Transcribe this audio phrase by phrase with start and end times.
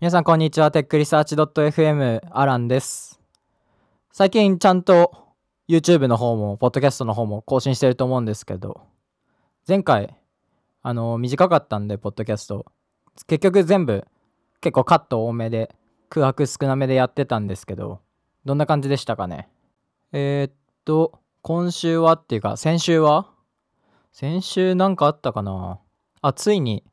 [0.00, 0.70] 皆さんこんにちは。
[0.70, 3.20] テックリサーチ .fm アランです。
[4.10, 5.12] 最近ちゃんと
[5.68, 8.80] YouTube の方も、ポッドキャストの方も更新してると思うんですけど、
[9.68, 10.16] 前回、
[10.80, 12.64] あの、短かったんで、ポッドキャスト。
[13.26, 14.06] 結局全部
[14.62, 15.70] 結構カット多めで、
[16.08, 18.00] 空白少なめでやってたんですけど、
[18.46, 19.50] どんな感じでしたかね？
[20.12, 20.54] えー、っ
[20.86, 23.26] と、今週はっていうか、先週は？
[24.12, 25.78] 先週なんかあったかな？
[26.22, 26.84] あ、ついに、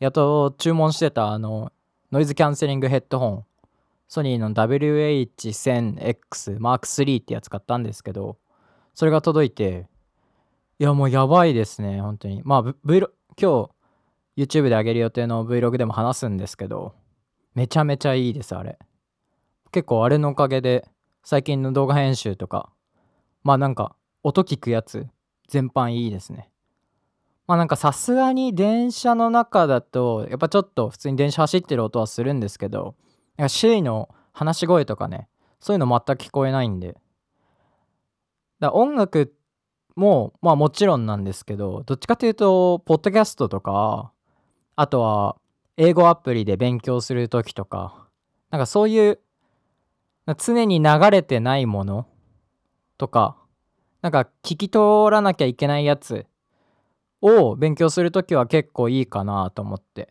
[0.00, 1.70] やっと注文してた、あの、
[2.14, 3.44] ノイズキャンセリングヘッドホン、
[4.06, 8.38] ソニーの WH1000X Mark III ってやつ買ったんですけど、
[8.94, 9.88] それが届いて、
[10.78, 12.40] いやもうやばいですね、本当に。
[12.44, 13.02] まあ、v
[13.36, 13.68] 今日
[14.36, 16.94] YouTube で上げる予定の Vlog でも話すんですけど、
[17.56, 18.78] めちゃめちゃいいです、あれ。
[19.72, 20.88] 結構あれのおかげで、
[21.24, 22.70] 最近の動画編集とか、
[23.42, 25.08] まあなんか、音聞くやつ、
[25.48, 26.48] 全般いいですね。
[27.46, 32.94] まあなんかさすがに電車の中だとやっぱちょっと普通に電車走ってる音はするんですけど
[33.36, 35.28] なんか周囲の話し声とかね
[35.60, 36.96] そういうの全く聞こえないんで。
[38.60, 39.34] だ音楽
[39.96, 44.12] もまあもちろんなんですけどどっちかというとポッドキャストとか
[44.76, 45.36] あとは
[45.76, 48.08] 英語アプリで勉強する時とか
[48.50, 49.20] なんかそういう
[50.38, 52.06] 常に流れてないもの
[52.96, 53.36] とか
[54.02, 56.26] なんか聞き取らなきゃいけないやつ
[57.24, 60.10] を勉強するときは結構いいかなと思って。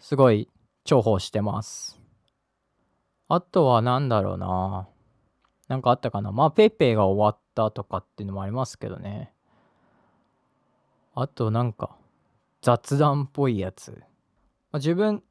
[0.00, 0.48] すごい
[0.84, 2.00] 重宝してます。
[3.28, 4.88] あとは何だろうな。
[5.68, 6.32] なんかあったかな。
[6.32, 9.32] まあ PayPay が終わったとかっていうのもありますけどね。
[11.14, 11.94] あとなんか
[12.60, 13.98] 雑談っぽいやつ、ま
[14.72, 15.22] あ、自分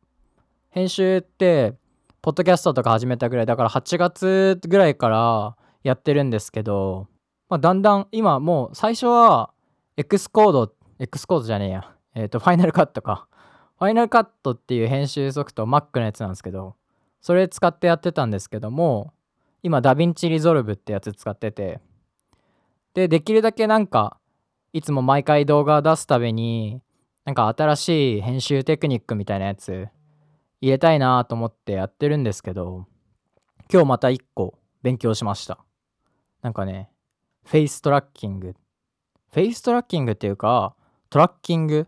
[0.69, 1.73] 編集って
[2.21, 7.07] ポッドキャストとか始めたぐらいだから8月ぐらいからやってるんですけど、
[7.49, 9.51] まあ、だんだん今もう最初は
[9.97, 11.91] Xcode、Xcode じゃねえや。
[12.15, 13.27] えっ、ー、と、 Final Cut か。
[13.77, 16.75] Final Cut っていう編集ソフト、Mac のやつなんですけど、
[17.19, 19.13] それ使ってやってたんですけども、
[19.63, 21.81] 今、 DaVinci Resolve ってやつ使ってて、
[22.93, 24.17] で、できるだけなんか、
[24.71, 26.81] いつも毎回動画出すたびに、
[27.25, 29.89] なんか新しい編集テクニックみたいなやつ、
[30.61, 32.87] 入れたいなと思ってやってるんですけど、
[33.71, 35.59] 今日また1個勉強しました。
[36.41, 36.89] なんかね、
[37.43, 38.55] フェイストラッキング
[39.33, 40.75] フェイストラッキングっていうか、
[41.09, 41.87] トラッキング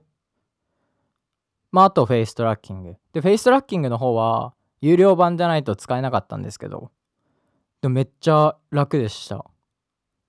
[1.73, 2.95] まあ、あとフェイストラッキング。
[3.11, 6.91] で、フェイストラッキングの方は、有料版じゃないと使えなかったんですけど、
[7.81, 9.37] でめっちゃ楽でした。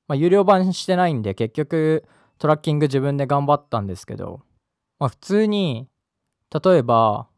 [0.08, 2.04] まあ、有料版してないんで、結局、
[2.38, 4.40] トラッキング自分で頑張ったんですけど、
[4.98, 5.86] まあ、普通に、
[6.64, 7.28] 例えば、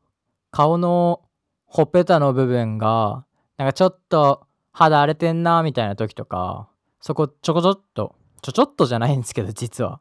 [0.53, 1.21] 顔の
[1.67, 3.27] ほっぺたの部分が、
[3.59, 6.69] なんかちょっと肌荒れてんな、みたいな時とか、
[7.01, 8.15] そこちょこちょっと
[8.47, 10.01] ちょちょっとじゃないんですけど実は。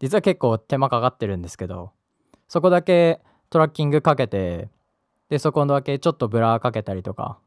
[0.00, 1.92] 実は結構手間かかってるんですけど。
[2.46, 4.68] そこだけトラッキングかけて
[5.30, 7.38] でそこだけちょっとブラーかけたりとか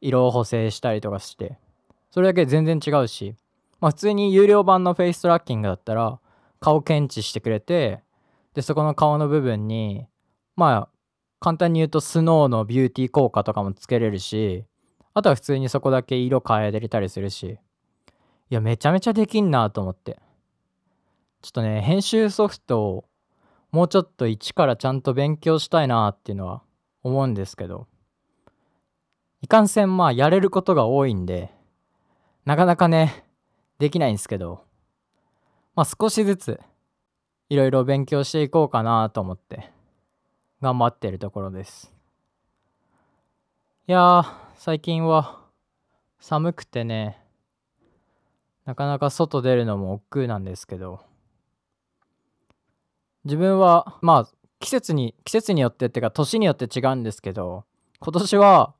[0.00, 1.58] 色を補正したりとかして
[2.12, 3.34] それだけ全然違うし。
[3.80, 6.20] まあ普通に有料版のフェイストラッキングだったら
[6.60, 8.04] 顔検知してくれて
[8.54, 10.06] でそこの顔の部分に
[10.54, 10.88] まあ
[11.40, 14.64] 簡単に言うとスノーのビューティー効果とかもつけれるし
[15.14, 17.58] あとは普通にそこだけ色変えれたりするし。
[18.50, 20.18] いや、めちゃめちゃできんなと思って。
[21.40, 23.04] ちょっとね、編集ソフトを
[23.70, 26.62] もうちょっと一からちゃんと勉強したいなっていうのは
[27.04, 27.86] 思うんですけど、
[29.40, 31.54] いかんせんまあやれることが多いんで、
[32.44, 33.24] なかなかね、
[33.78, 34.64] できないんですけど、
[35.76, 36.60] まあ少しずつ
[37.48, 39.70] いろいろ勉強していこうかなと思って
[40.60, 41.94] 頑張ってるところです。
[43.86, 44.24] いやー、
[44.56, 45.40] 最近は
[46.18, 47.19] 寒くてね、
[48.70, 51.00] なかなか外出るのも億劫なんですけど。
[53.24, 54.28] 自分はまあ
[54.60, 57.64] 季節に季節によってっていうか年によって違うんですけど
[57.98, 58.74] 今年は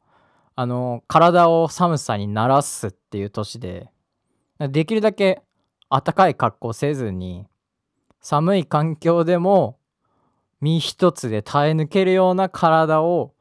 [0.55, 3.91] あの体を寒さに慣らすっていう年で
[4.61, 5.43] できるだけ
[5.91, 7.47] 暖かい格好せずに
[8.21, 9.77] 寒い環境でも
[10.61, 13.35] 身一つで耐え抜けるような体を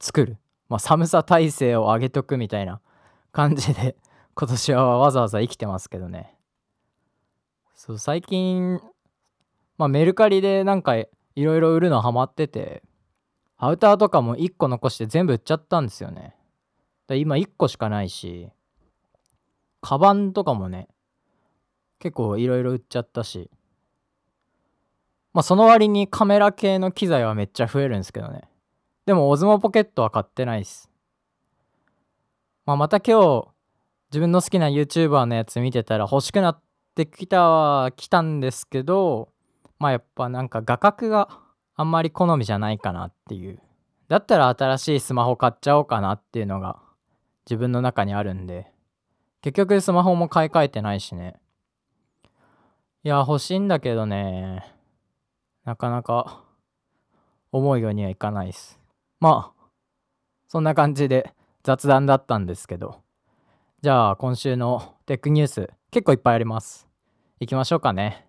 [0.00, 0.38] 作る、
[0.70, 2.80] まあ、寒さ耐性を上げとくみたいな
[3.32, 3.96] 感じで
[4.36, 6.34] 今年はわざわざ生きてますけどね。
[7.74, 8.80] そう、最近、
[9.78, 12.82] まあメルカリでなんかいろいろ売るのハマってて、
[13.56, 16.34] アウターとかも1個残して全部売っちゃったんですよね。
[17.06, 18.48] だ今1個しかないし、
[19.80, 20.88] カバンとかもね、
[21.98, 23.50] 結構いろいろ売っちゃったし、
[25.32, 28.42] まあその割にカメラ系の機材はめっちゃ増えるんですけどね。
[29.06, 30.90] でもオズモポケットは買ってないっす。
[32.66, 33.53] まあまた今日、
[34.14, 36.62] 自分の好きな YouTuber のやつ見てたら欲しくなっ
[36.94, 39.32] てきたは来たんですけど
[39.80, 41.40] まあやっぱなんか画角が
[41.74, 43.58] あんまり好みじゃないかなっていう。
[44.06, 46.78] だったら新しいスマホ買っちゃおうかなっていうのが
[47.44, 48.70] 自分の中にあるんで。
[49.42, 51.34] 結局スマホも買い替えてないしね。
[53.02, 54.64] いや欲しいんだけどね。
[55.64, 56.44] なかなか
[57.50, 58.78] 思うようにはいかないです。
[59.18, 59.68] まあ
[60.46, 61.34] そんな感じで
[61.64, 63.03] 雑談だったんですけど。
[63.84, 66.88] じゃあ今週のテックニュース結構いっぱいあります。
[67.38, 68.26] 行きましょうかね。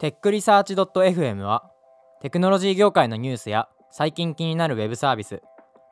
[0.00, 1.70] テックリサーチ .fm は
[2.22, 5.40] テクノロジー業界のニュースや最近気になるウェブサービス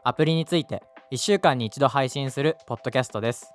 [0.02, 3.52] アプリについて1週間に一度配信するポッドキャストです。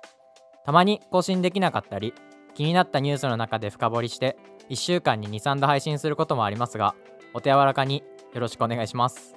[0.64, 2.14] たまに更新できなかったり
[2.60, 4.36] 気になったニュースの中で深掘りして
[4.68, 6.94] 1週間に23度配信することもありますが
[7.32, 8.04] お手柔らかに
[8.34, 9.34] よろしくお願いします。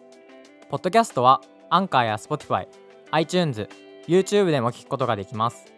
[0.69, 1.39] ポッドキャストは
[1.69, 2.67] アンカーや Spotify、
[3.11, 3.69] iTunes、
[4.09, 5.71] YouTube でも聞くことができます。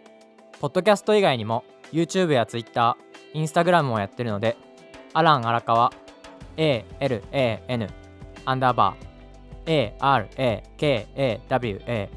[0.60, 2.98] ポッドキャスト以外にも YouTube や Twitter、
[3.36, 4.58] Instagram もやってるので
[5.14, 5.94] アラン荒川
[6.58, 7.90] ALAN
[8.46, 12.10] アンダーバー ARAKAWA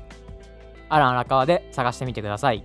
[0.88, 2.64] アラン荒川で探してみてください。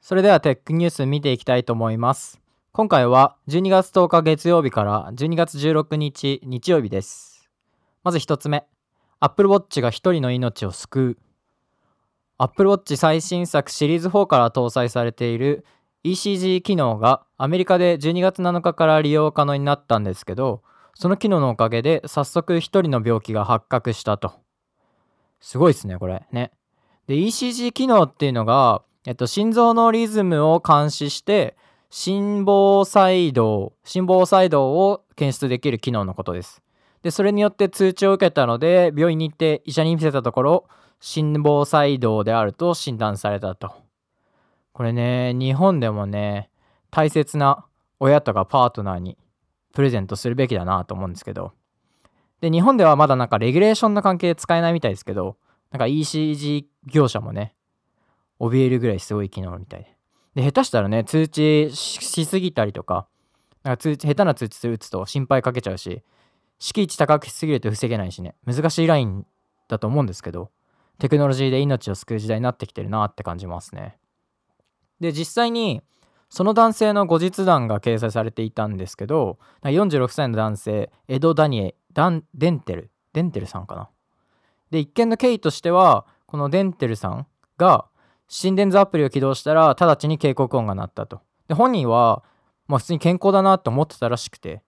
[0.00, 2.40] それではテックニュース見ていきたいと思います。
[2.72, 7.48] 今回は12月10日月曜日から12月16日日曜日です。
[8.04, 8.66] まず1つ目。
[9.20, 11.18] Apple Watch が1人の命を救う。
[12.38, 15.64] Apple Watch 最新作シリーズ4から搭載されている
[16.04, 20.62] ECG 機能がアメリカで12月7日から利用可能になったんですけど
[20.94, 24.32] その機能のおかげで早速1人の病気が発覚したと。
[25.40, 26.26] すごいですねこれ。
[26.32, 26.52] ね。
[27.06, 31.56] で ECG 機能っていうのが、えっと、心臓のリズムを監視して
[31.90, 36.62] 心房細動心房細動を検出できる機能のことです。
[37.02, 40.68] でそれによって通知を受けたので病院に行って医者に見せたところ
[41.00, 43.72] 心房細動であると診断されたと。
[44.72, 46.48] これね日本でもね
[46.90, 47.66] 大切な
[47.98, 49.18] 親とかパートナーに
[49.72, 51.52] プレゼントするべきだなと思うんですけど。
[52.40, 55.36] で日本ではまだなんかレギュレーションの関係で使えないみたいですけど
[55.70, 57.54] なんか ECG 業者もね
[58.40, 59.96] 怯えるぐらいすごい機能みたいで。
[60.34, 63.06] で下手したらね通知しすぎたりとか
[63.62, 66.02] なんか通知下手な通知打つと心配かけちゃうし
[66.58, 69.26] 敷地高くしすぎると防げないしね難しいライン
[69.68, 70.50] だと思うんですけど
[70.98, 73.98] テクノロジーで命を救う時代になってきてるなって感じますね。
[75.00, 75.82] で実際に
[76.32, 83.90] その男性の後日談が掲載されていたんですけど46歳の男性エド・ダニエダンデンテルデンテルさんかな。
[84.70, 87.26] で一見の経緯としてはこのデンテルさん
[87.58, 87.84] が
[88.28, 91.20] 心電図アプリを起動したら直ちに警告音が鳴ったと。
[91.48, 92.24] で本人は
[92.66, 94.62] まあ普通に健康だなと思ってたらしくて。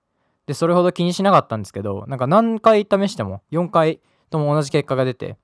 [0.45, 5.39] でそれほど気にしなかったんですけどなんか何回試しても4回とも同じ結果が出て。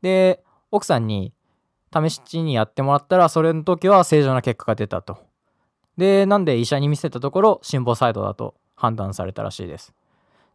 [0.00, 1.34] で奥さんに
[1.92, 5.27] 試しにやってもらったらそれの時は正常な結果が出たと。
[5.98, 9.92] でなんで医者に見せたところ心房細動だと判断されたらしいです。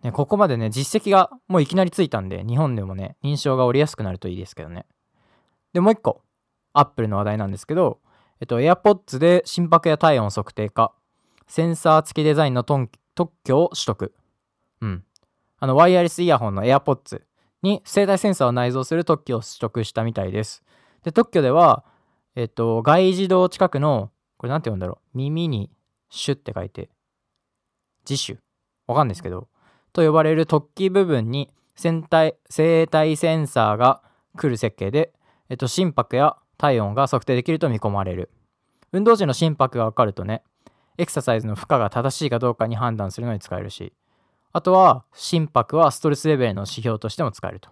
[0.01, 4.85] ね、ここまでね実績がもういきなりついたんで日本でもね認証が下りやすくなるといいですけどね。
[5.73, 6.21] でもう一個
[6.71, 7.99] アップルの話題なんですけど
[8.39, 10.93] えっと AirPods で心拍や体温測定か
[11.47, 12.89] センサー付きデザインの特
[13.43, 14.13] 許を取得。
[14.81, 15.03] うん。
[15.59, 17.21] あのワイヤレスイヤホンの AirPods
[17.61, 20.63] に生体センサーを内蔵する特許を取得したみたいです。
[21.03, 21.83] で特許では
[22.35, 24.09] えっと外耳道近くの
[24.43, 25.17] これなんて言うんだろう。
[25.17, 25.69] 耳に
[26.09, 26.89] シュッて書いて
[28.07, 28.39] 自主。
[28.87, 29.47] わかんないですけど
[29.93, 34.01] と呼ばれる突起部分に生体生体センサーが
[34.37, 35.13] 来る設計で、
[35.47, 38.31] えっと、心拍や体温が測定できると見込まれる。
[38.91, 40.43] 運動時の心拍が分かるとね
[40.97, 43.93] エクササイズの負荷が正しいかどうかに判断するのに使えるし
[44.51, 47.69] あとは心拍はストレスレベルの指標としても使えると。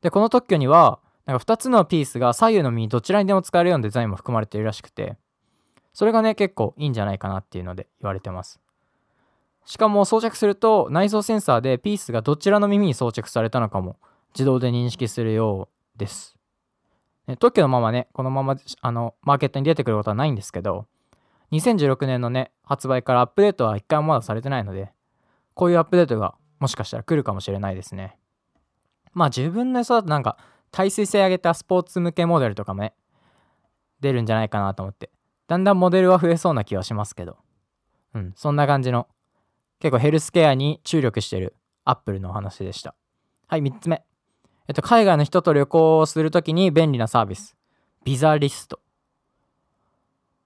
[0.00, 5.18] でこの特許にはなんか2つのピースが左右の右どちらにでも使えるようなデザインも含まれているらしくて
[5.98, 8.60] それがね結構いいんじゃないかなっていうので言われてます
[9.66, 13.96] しかも装着すると内蔵センサーでピースがどちらの耳に装着されたのかも
[14.32, 16.36] 自動で認識するようです。
[17.26, 20.86] ね、特許のままね、このままあのマーケットに出てくることはないんですけど、
[21.50, 24.92] 2016年のね、発売からアップデートは一回もまだされてないので、
[25.54, 28.16] こういうアップデートがもしかしたら来るかもしれないですね。
[29.12, 30.38] まあ自分の予想だとなんか
[30.70, 32.94] 耐水性上げたスポーツ向けモデルとかもね、
[34.00, 35.10] 出るんじゃないかなと思って、
[35.48, 37.38] だんだんモデルは増えそうな気はしますけど、
[38.14, 39.08] うん、そんな感じの
[39.80, 42.94] 結構ヘルスケアに注力してるアップルのお話でした。
[43.46, 44.04] はい、3つ目。
[44.68, 47.56] えっと、海外の人と旅行をするときに便利なサービス。
[48.04, 48.80] ビザリスト。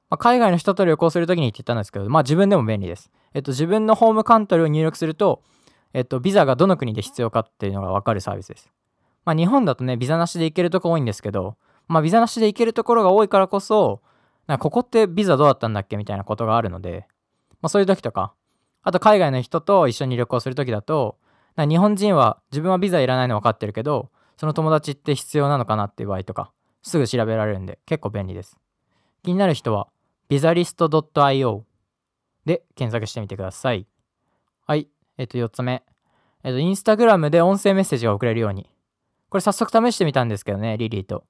[0.08, 3.10] まあ、海外の人と旅行するときにって言ったんですけど、まあ自分でも便利です。
[3.34, 5.42] えっと、自分のホームカントリーを入力すると、
[5.94, 8.70] えっと、ビザがどの国で必要かっていうのがわかるサービスです。
[9.24, 11.56] まあ日本だとね、ビザなしで行けるとこ多いんですけど、
[11.88, 14.02] まあビザなしで行けるところが多いからこそ、
[14.46, 15.96] なんかここってビザどうだったんだっけ？
[15.96, 17.06] みたいなことがあるので、
[17.60, 18.34] まあそういう時とか、
[18.82, 21.18] あと海外の人と一緒に旅行する時だと、
[21.56, 26.50] 日本人は自分はビザいらないの分かってるけど、その友達って必要なのかなっていう場合とか、
[26.82, 28.56] すぐ調べられるんで結構便利です。
[29.22, 29.88] 気になる人は、
[30.28, 31.62] ビザリスト .io
[32.44, 33.86] で検索してみてください。
[34.66, 34.88] はい。
[35.18, 35.84] えっ、と、4つ目。
[36.42, 38.68] えっ、と、インスタグラムで音声メッセージが送れるように。
[39.28, 41.24] これ早速試してみたんですけどね、リリーと。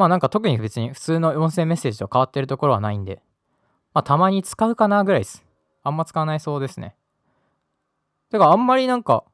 [0.00, 3.20] まあなんか特に別に普通の音声メッセージと変わってるところはないんで、
[3.92, 5.44] まあたまに使うかなぐらいです。
[5.82, 6.96] あんま使わないそうですね。
[8.30, 9.24] てかあんまりなんか、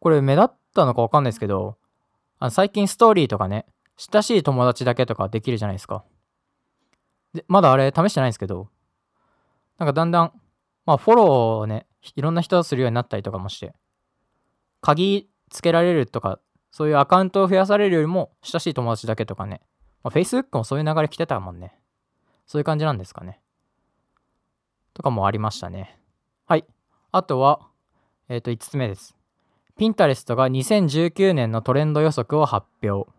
[0.00, 1.76] これ目立ったのかわかんないですけど、
[2.38, 3.66] あの最近ストーリーとかね、
[3.98, 6.02] 親しい友達だけとかできるじゃないですか。
[7.34, 8.68] で、まだあれ試してないんですけど、
[9.76, 10.32] なんかだんだん、
[10.86, 11.86] まあフォローをね、
[12.16, 13.74] いろんな人するようになったりとかもして、
[14.80, 19.60] 鍵つけられるとか、そういうアカウントを増やされるよりも、親しい友達だけとかね、
[20.04, 21.76] まあ、Facebook もそういう流れ来てたもんね。
[22.46, 23.40] そういう感じなんですかね。
[24.92, 25.98] とかもありましたね。
[26.46, 26.64] はい。
[27.10, 27.60] あとは、
[28.28, 29.16] えっ、ー、と、5つ目です。
[29.76, 33.10] ピンタレストが2019年のトレンド予測を発表。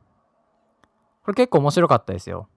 [1.23, 2.47] これ結構面白かったですよ。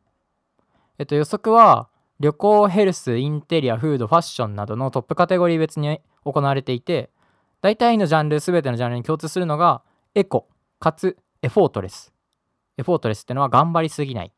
[0.98, 1.88] えっと、予測は
[2.20, 7.10] 旅行、ヘルス、インテリア、フード、ファッションなどのトップカテゴリー別に行われていて、
[7.60, 9.82] 大体のジャンル、すべてのジャンルに共通するのが、
[10.14, 12.12] エコ、かつエフォートレス。
[12.78, 14.30] エフォートレスってのは頑張りすぎないっ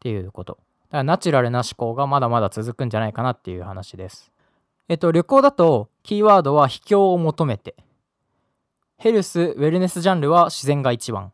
[0.00, 0.54] ていうこと。
[0.54, 4.32] だからナチュラルな思考がまだまだ続くんじゃないかなっていう話です。
[4.88, 7.76] えっと、旅行だと、キーワードは秘境を求めて。
[8.98, 11.32] ヘルス、ウェルネスジャンルは自然が一番。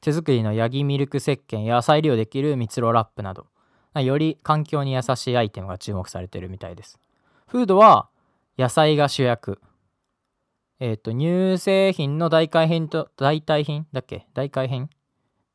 [0.00, 3.46] 手作りのヤギミルク石鹸や再利用できる蜜ろラップなど。
[3.94, 6.98] より環境に優しいアイテムが注目されてるみたいです。
[7.46, 8.08] フードは
[8.58, 9.60] 野菜が主役。
[10.80, 14.26] えっ、ー、と、乳製品の代替品と、代替品だっけ？
[14.34, 14.88] 代替品？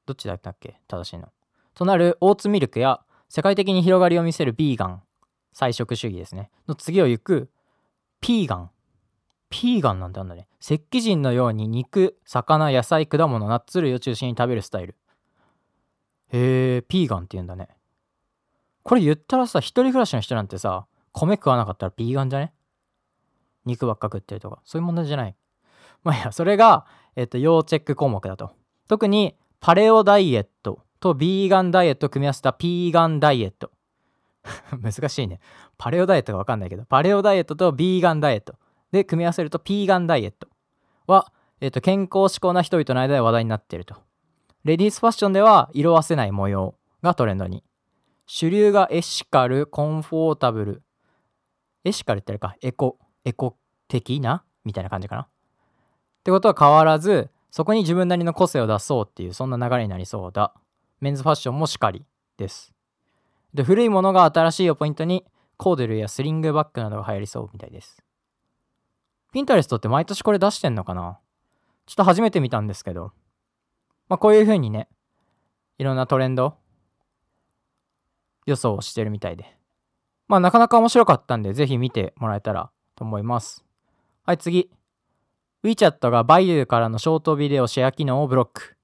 [0.08, 0.80] どっちだったっけ？
[0.88, 1.28] 正しいの。
[1.76, 5.04] となるオーツミルクや世界的に広がりを見せるビーガン、
[5.54, 6.50] 菜食主義ですね。
[6.68, 7.52] の次を行く
[8.22, 8.72] ピーガン。
[9.50, 10.48] ピーガンなんてあんだね。
[10.62, 14.96] 石器人のように肉、魚、野菜、果物、ナッツ類を中心に食べるスタイル。
[16.34, 17.70] へえ、ピーガンって言うんだね。
[18.84, 22.54] これ言ったらさ、一人暮らしの人なんてさ、米食わなかったらビーガンじゃね？
[23.66, 25.36] 肉ばっか食ってるとか、そういう問題じゃない。
[26.04, 26.86] まあいや、それが、
[27.16, 28.52] えっと、要チェック項目だと。
[28.88, 33.72] 特に、パレオダイエットとビーガンダイエットを組み合わせたピーガンダイエット。
[34.82, 35.40] 難しいね。
[35.78, 38.56] パレオダイエットがわかんないけど、パレオダイエットとビーガンダイエット
[38.92, 40.48] で組み合わせるとピーガンダイエット
[41.08, 43.96] は、えっと、健康志向な人々の間で話題になっていると。
[44.64, 47.64] レディースファッションでは色あせない模様がトレンドに。
[48.26, 50.84] 主流がエシカル、コンフォータブル。
[51.84, 54.44] エシカルってあれか、エコ、エコ的な？
[54.66, 55.22] みたいな感じかな。
[55.22, 55.28] っ
[56.24, 60.54] てことは変わらず、そこに自分なりの個性を出そうっていう、そんな流れになりそうだ。
[61.02, 62.06] メンズファッションもしかり
[62.38, 62.72] です。
[63.52, 65.26] で、古いものが新しいをポイントに、
[65.58, 68.04] コーデルやスリングバッグなどが流行りそうみたいです。
[69.34, 71.18] ピンタレストって毎年これ出してんのかな？
[71.88, 73.12] ちょっと初めて見たんですけど。
[74.08, 74.88] まあこういう風にね、
[75.80, 76.58] いろんなトレンド
[78.46, 79.58] 予想をしてるみたいで。
[80.28, 83.66] まあなかなか面白かったんで、ぜひ見てもらえたらと思います。
[84.28, 84.70] はい、次。
[85.68, 88.78] WeChat がバイユーからのショートビデオシェア機能をブロック。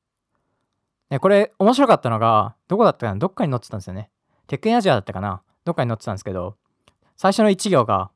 [1.10, 3.20] ね、これ面白かったのが、どこだったかな？
[3.20, 4.10] どっかに載ってたんですよね。
[4.48, 5.42] テックインアジアだったかな？
[5.64, 6.58] どっかに載ってたんですけど、
[7.16, 8.12] 最初の1行が、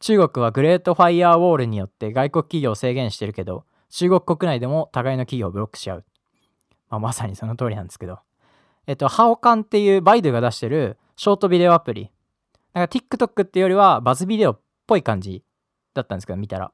[0.00, 6.04] 中国はグレートファイアーウォールによって外国企業を制限してるけど、中国国内でも互いの企業をブロックし合う。
[6.90, 8.18] まあ、まさにその通りなんですけど。
[8.86, 12.10] えっと、ハオカンっていうバイドゥが出してるショートビデオアプリ。
[12.74, 15.42] なんか TikTok っていうよりはバズビデオっぽい感じ
[15.94, 16.72] だったんですけど、見たら。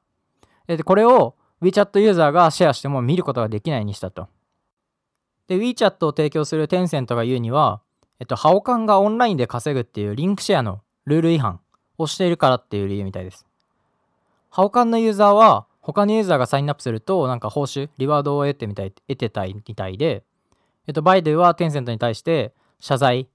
[0.75, 4.27] で、これを WeChat ユーザーがシェアしても見ることができないにしたと。
[5.47, 7.81] で、WeChat を提供するテンセントが言うには、
[8.19, 11.61] えっと、ハオカンがオンラインで稼ぐっていうリンクシェアのルール違反
[11.97, 13.45] をしているからっていう理由みたいです。
[14.49, 20.23] ハオカンのユーザーは、他のユーザーがサインアップすると、なんか報酬、リワードを得てみたい、得てたいみたいで、
[20.87, 23.29] えっと、バイドゥはテンセントに対して謝罪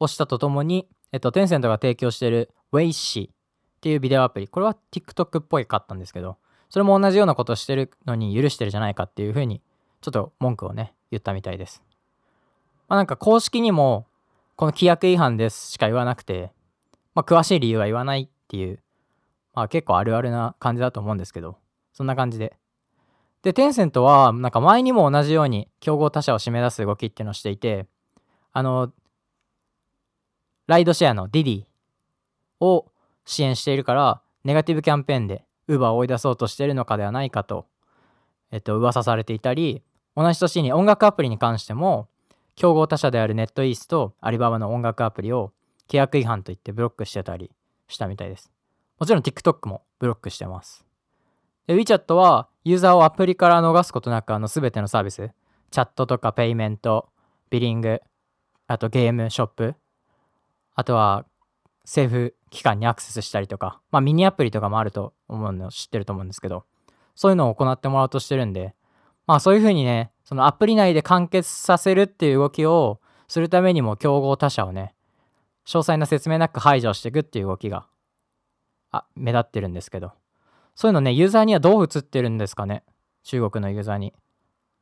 [0.00, 3.28] をしたとともに、えっと、テンセントが提供している w a イ i っ
[3.80, 6.38] ていうビデオアプリ、これは TikTok っぽいかったんですけど、
[6.76, 9.62] それも同じようなことをしてるのに許してるじゃないかっていうふうに、
[10.02, 11.82] ちょっと文句をね、言ったみたいです。
[12.86, 14.06] まあなんか公式にも、
[14.56, 16.52] この規約違反ですしか言わなくて、
[17.14, 18.78] まあ詳しい理由は言わないっていう、
[19.54, 21.56] まあ結構あるあるな感じだと思うんですけど、
[21.94, 22.54] そんな感じで
[23.40, 27.86] で、テンセントは、なんか前にも同じように競合他社を締め出す動きっていうのをしていて、
[28.52, 28.92] あの、
[30.66, 31.64] ライドシェアのディディ
[32.60, 32.84] を
[33.24, 37.66] 支援しているからネガティブキャンペーンで Uber を追い出そうとしているのかではないかと、
[38.50, 39.82] えっと、噂されていたり
[40.16, 42.08] 同じ年に音楽アプリに関しても
[42.54, 45.52] 競合他社である NetEase とアリババの音楽アプリを
[45.88, 47.50] 契約違反といってブロックしてたり
[47.88, 48.50] したみたいです。
[48.98, 50.84] もちろん TikTok もブロックしてます。
[51.66, 55.30] で、WeChat はユーザーをアプリから逃すことなくあの全てのサービス、
[55.70, 57.08] チャットとかペイメント、
[57.50, 58.00] billing、
[58.66, 59.74] あとゲーム、ショップ、
[60.74, 61.26] あとは
[61.86, 66.64] 政府機関にアクセスしたりとか、まあミニアプリとかもあると思うの知ってると思うんですけど、
[67.14, 68.74] そういうのを行ってもらおうとしてるんで、
[69.26, 74.94] まあそういうふうにね、そのアプリ内で完結させるっていう動きをするためにも競合他社をね、
[75.64, 77.86] 詳細な説明なく排除していくっていう動きが、
[78.90, 80.12] あ、目立ってるんですけど、
[80.74, 82.82] そういうのね、ユーザーにはどう映ってるんですかね
[83.22, 84.12] 中国のユーザーに。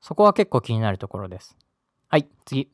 [0.00, 1.56] そこは結構気になるところです。
[2.08, 2.70] はい、次。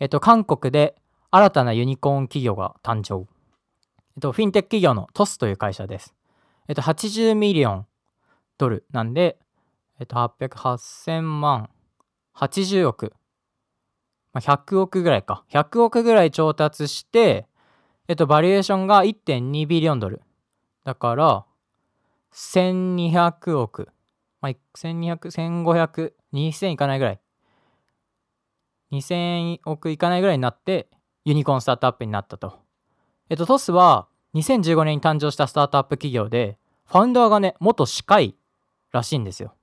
[0.00, 0.96] えっと、韓国で
[1.30, 3.31] 新たなユニコーン企業が誕生。
[4.16, 6.14] えっと、フィンテック企業のトスという会社です。
[6.68, 7.86] えっと、80ミリオン
[8.58, 9.38] ドルなんで、
[9.98, 11.70] えっと、800、8000万、
[12.36, 13.14] 80億、
[14.32, 15.44] まあ、100億ぐらいか。
[15.50, 17.46] 100億ぐらい調達して、
[18.08, 20.22] えっと、バリエーションが1.2ビリオンドル。
[20.84, 21.44] だから、
[22.32, 23.88] 1200億。
[24.40, 27.20] まあ、1200、1500、2000いかないぐらい。
[28.90, 30.88] 2000億いかないぐらいになって、
[31.24, 32.61] ユニコーンスタートアップになったと。
[33.32, 38.36] えっと、トスは2015年に誕生したスタートアップ企業で、ファウンダーがね、元歯科医
[38.90, 39.54] らしいんですよ。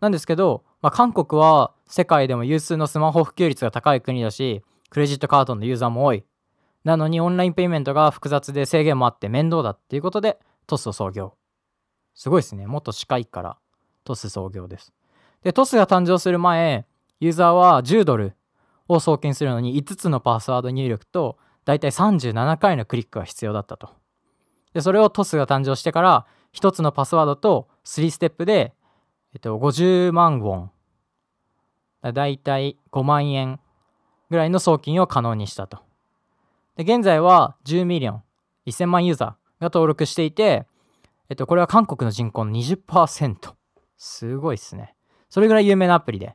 [0.00, 6.26] なんですけど、まあ、韓国は世界でも有数のスマホ普及率が高い国だし、クレジットカードのユーザーも多い。
[6.84, 11.32] なのにオンラインペイメントが複雑で制限もあって面倒だっていうことでトスを創業。
[12.14, 12.66] すごいですね。
[12.66, 13.56] 元歯科医から
[14.04, 14.92] トス創業です。
[15.42, 16.84] で、トスが誕生する前、
[17.18, 18.34] ユーザーは10ドル
[18.88, 23.90] を送金するのに5つのパスワード入力とだいたい37回のクリックが必要だったと。
[24.72, 28.74] で、それを Toss が誕生してから1つのパスワードと3ステップで
[29.32, 30.70] えっと、50万ウォン。
[32.12, 33.60] だいたい5万円
[34.28, 35.78] ぐらいの送金を可能にしたと。
[36.76, 38.22] で、現在は10ミリオン、
[38.66, 40.66] 1000万ユーザーが登録していて、
[41.28, 43.54] えっと、これは韓国の人口の20%。
[43.96, 44.96] すごいっすね。
[45.28, 46.34] それぐらい有名なアプリで。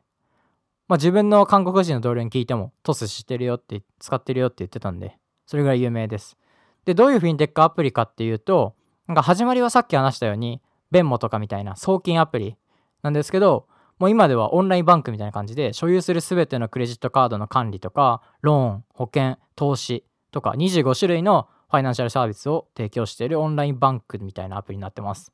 [0.87, 6.37] まあ自分の韓国人の同僚に聞いても、トスしてるよって、使ってるよって言ってたんで、それぐらい有名です。
[6.85, 8.75] で、どういうフィンテックアプリかっていうと、
[9.07, 12.55] なんか始まりはさっき話したように、ベンモとかみたいな送金アプリ
[13.01, 13.67] なんですけど、
[13.97, 25.31] もう今ではオンラインバンクみたいな感じで、所有する全てのクレジットカードの管理とか、ローン、保険、投資とか25種類のファイナンシャルサービスを提供しているオンラインバンクみたいなアプリになってます。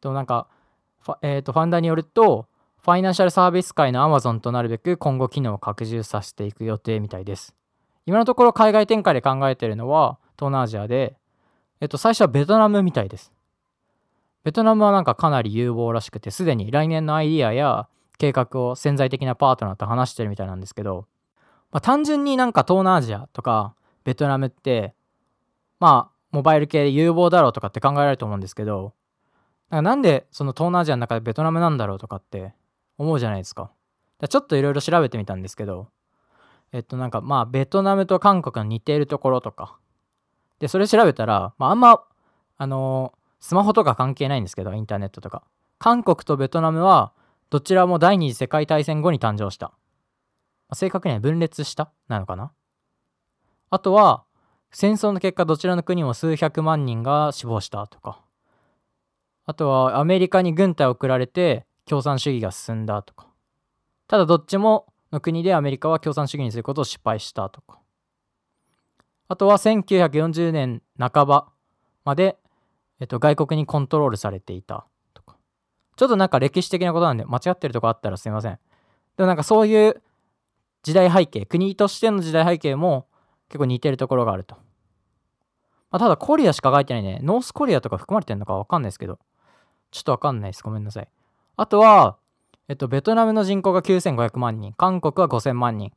[0.00, 0.48] と、なんか、
[1.22, 2.48] えー、とファンダによると、
[2.86, 7.52] ファイナンシャルサービス界の Amazon となるべく今後機能を拡充させていく予定みたいです。
[8.06, 11.16] 今のところ海外展開で考えてるのは東南アジアで、
[11.80, 13.32] えっと、最初はベトナムみたいです。
[14.44, 21.08] ベトナムはなんかかなり有望らしくて、すでに来年のアイディアや計画を潜在的なパートナーと話してるみたいなんですけど、
[21.72, 24.94] まあ、単純になんか東南アジアとかベトナムって、
[25.80, 28.92] まあ、モバイル系で有望だろうとかって考えられると思うんですけど、
[29.70, 32.54] なんでその東南アジアの中でベトナムなんだろうとかって
[32.98, 33.70] 思うじゃないですか。
[34.20, 35.88] かちょっといろいろ調べてみたんですけど、
[36.72, 39.78] えっとなんかまあベトナムと韓国の似ているところとか、
[40.58, 42.02] で、それ調べたら、まああんま、
[42.56, 45.44] あのースマホとか関係ないんですけど、インターネットとか。
[45.78, 47.12] 韓国とベトナムは、
[47.50, 49.72] どちらも第二次世界大戦後に誕生した。
[50.72, 52.52] 正確には分裂したなのかな
[53.70, 54.24] あとは、
[54.72, 58.20] 戦争の結果どちらの国も数百万人が死亡したとか。
[59.44, 63.28] あとは、アメリカに軍隊を送られて共産主義が進んだとか。
[64.08, 67.78] ただどっちもの国でアメリカは共産主義にすることを失敗したとか。
[69.28, 71.48] あとは1940年半ば
[72.04, 72.38] まで
[73.00, 75.36] えっと、外国にコントロールされていたとか。
[75.96, 78.58] ちょっとなんか歴史的なことなんで間違ってるとこあったらすいません。
[79.16, 80.02] でもなんかそういう
[80.82, 83.06] 時代背景、国としての時代背景も
[83.48, 84.56] 結構似てるところがあると。
[85.90, 87.20] まあ、ただコリアしか書いてないね。
[87.22, 89.18] ノースコリアとか含まれてるのかわかんないですけど。
[89.90, 90.62] ちょっとわかんないです。
[90.62, 91.08] ごめんなさい。
[91.56, 92.16] あとは、
[92.68, 95.92] えっと、ベトナムの人口が9500万人、韓国は5000万人。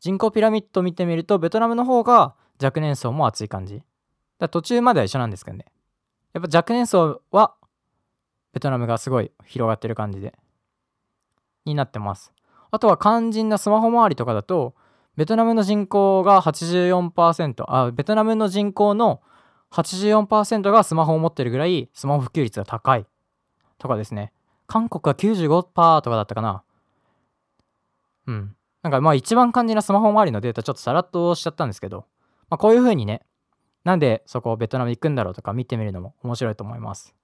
[0.00, 3.82] 人口ピラミッドを見てみると、ベトナムの方が若年層も厚い感じ。
[4.38, 5.66] だ途中までは一緒なんですけどね。
[6.32, 7.54] やっぱ若年層は
[8.52, 10.34] ベトナムがすごい広がってる感じで
[11.64, 12.32] になってます
[12.70, 14.74] あとは肝心なスマホ周りとかだと
[15.16, 19.20] ベトナムの人口が84%あベトナムの人口の
[19.70, 23.06] 84%がスマホを持ってるぐらいスマホ普及率が高い
[23.78, 24.32] とかですね
[24.72, 26.62] 韓国は95%とかだったかな
[28.26, 32.06] うんなんかまあ一番肝心なスマホ周りのデータちょっとさらっとしちゃったんですけど
[32.52, 33.22] まあ、こういう風にね、
[33.82, 37.14] なんでそこベトナム行くんだろうとか見てみるのも面白いと思います。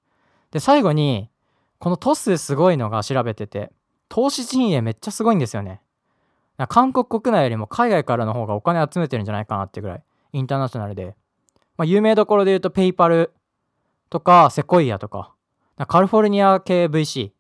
[0.52, 1.28] で、最後に、
[1.78, 3.70] このトスすごいのが調べてて、
[4.08, 5.82] 投資陣営めっちゃすごいんですよね。
[6.70, 11.14] 韓国国内よりも海外からの方がお金集めてるんじゃないかなってぐらい、インターナショナルで。
[11.76, 13.34] まあ、有名どころで言うと、ペイパル
[14.08, 15.34] とか、セコイアとか、
[15.76, 17.32] カリフォルニア系 VC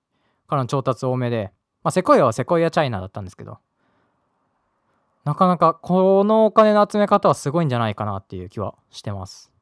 [0.48, 1.52] からの調達多めで、
[1.84, 3.58] まあ、セコイアはセコイアチャイナだったんですけど、
[5.24, 9.52] なかなかこのお金の集め方はすごいんじゃないかなっていう気はしてます。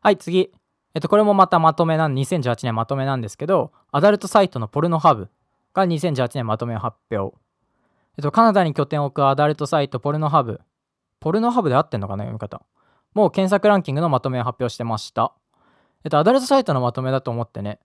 [0.00, 0.52] はい、次。
[0.94, 5.30] えっと、これもまたまとめなん、2018年まとめなんですけど、アダルトサイトのポルノハブ
[5.72, 7.36] が2018年まとめを発表。
[8.18, 10.60] えっと、カナダに拠点を置くアダルトサイトポルノハブ。
[11.20, 12.62] ポルノハブで合ってんのかな読み方。
[13.14, 15.32] もう検索ランキングのまとめを発表してました。
[16.04, 17.78] えっと、アダルトサイトのまとめだと思ってね、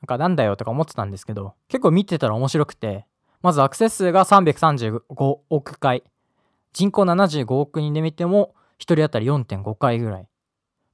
[0.00, 3.06] なんかなんだよとか思ってたんですけど、結構見てたら面白くて、
[3.42, 5.02] まずアクセス数が335
[5.50, 6.02] 億回。
[6.72, 10.28] 人口75億人で見ても、1人当たり4.5回ぐらい。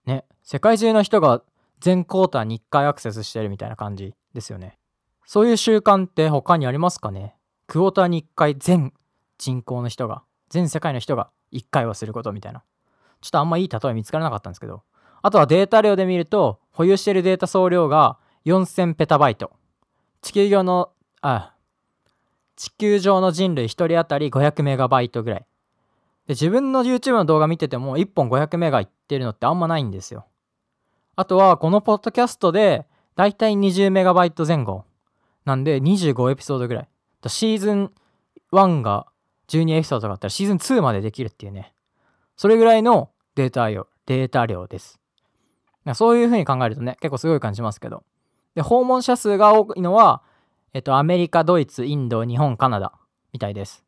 [0.06, 1.42] ね、世界中の人が
[1.80, 4.78] 全クォーターに1回アクセスしてるみたいな感じですよね。
[5.26, 7.34] そういう習慣って他にありますかね？
[7.66, 8.92] クォーターに1回全
[9.38, 12.62] 人口の人が、全世界の人が1回はすることみたいな。
[13.20, 14.82] ちょっとあんまいい例え見つからなかったんですけど。
[15.22, 19.52] あとはデータ量で見ると、保有しているデータ総量が4000ペタバイト。
[20.20, 20.90] 地球上の、
[21.22, 21.54] あ、
[22.56, 25.40] 地球上の人類1人当たり500メガバイトぐらい。
[26.26, 30.26] で、自分の YouTube の動画見てても1本500メガいってるのってあんまないんですよ。
[31.16, 34.84] あとは、このポッドキャストで、だいたい20メガバイト前後。
[35.44, 36.88] なんで、25エピソードぐらい。
[37.26, 37.92] シーズン
[38.52, 39.06] 1が
[39.48, 41.72] 12エピソードがあったら、シーズン2までできるっていうね。
[42.36, 45.00] それぐらいのデータ量、データ量です。
[45.94, 48.02] そういう風に考えるとね、結構すごい感じますけど。
[48.54, 50.22] で、訪問者数が多いのは、
[50.72, 52.92] えっと、アメリカ、ドイツ、インド、日本、カナダ
[53.32, 53.84] みたいです。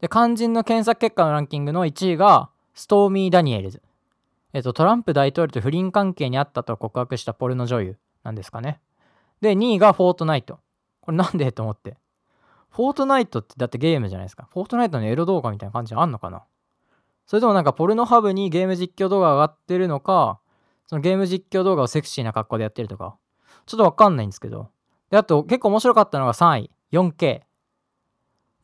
[0.00, 3.82] で、肝心の検索結果のランキングの1位が、ストーミー・ダニエルズ。
[4.52, 8.80] えっと、トランプ大統領と不倫関係にあったと告白したポルノ女優なんですかね。
[9.40, 10.60] で、2位がフォートナイト。
[11.00, 11.96] これなんでと思って。
[12.70, 14.48] フォートナイトってだってゲームじゃないですか。
[14.52, 16.44] フォートナイトのエロ動画みたいな感じあんのかな
[17.26, 20.38] それともなんかポルノハブにゲーム実況動画上がってるのか、
[20.86, 23.16] そのゲーム実況動画をセクシーな格好でやってるとか、
[23.66, 24.70] ちょっとわかんないんですけど。
[25.10, 27.42] で、あと結構面白かったのが3位、4K。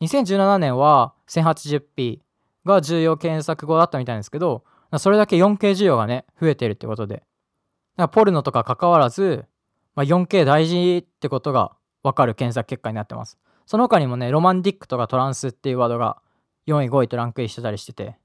[0.01, 2.19] 2017年は 1080p
[2.65, 4.63] が重要検索語だったみたいですけど、
[4.97, 7.15] それだけ 4K 需要がね、増えてるってことで。
[7.15, 7.25] だか
[7.97, 9.45] らポルノとか関わらず、
[9.95, 13.37] まあ、4K 大事ってことがわかる検索結果になってます。
[13.65, 16.21] その他にもね、ロマンティックとかトランスっていうワードが
[16.67, 18.17] 4位、5位とランクインしてたりしてて、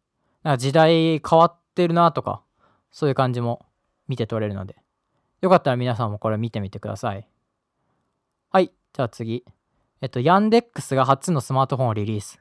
[0.56, 2.42] 時代変わってるなとか、
[2.90, 3.66] そういう感じも
[4.08, 4.76] 見て取れるので、
[5.40, 7.29] よかったら皆さんもこれ見てみてください。
[8.51, 9.44] はい、じゃあ次。
[10.01, 12.40] えっと、ヤンデックスが初のスマートフォンをリリース。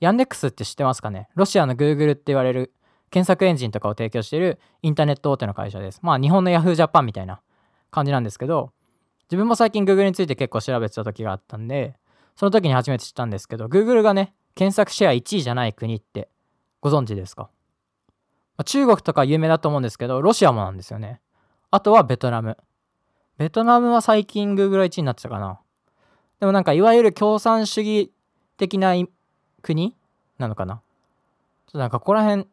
[0.00, 1.28] ヤンデックスって知ってますかね？
[1.34, 2.72] ロシアの Google って言われる
[3.10, 6.00] 検索エンジンとかを提供しているインターネット大手の会社です。
[6.02, 7.40] まあ日本の Yahoo Japan みたいな
[7.90, 8.72] 感じなんですけど、
[9.24, 11.94] 自分も最近 Google について結構調べてた時があったんで、
[12.34, 16.28] その時に初めて知ったんですけど、Google がね、検索シェア1位じゃない国って
[16.80, 21.20] ご存知ですか、まあ、中国とか有名だと思うんですけど、ロシアもなんですよね。
[21.72, 22.58] あとはベトナム。
[23.38, 25.58] ベトナムは最近 Google 1位になってたかな。
[26.38, 28.12] でもなんかいわゆる共産主義
[28.58, 28.94] 的な
[29.62, 29.96] 国
[30.36, 30.76] なのかな。
[30.76, 30.82] ちょ
[31.70, 32.46] っとなんかここら辺、